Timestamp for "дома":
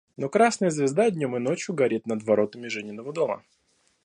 3.13-3.43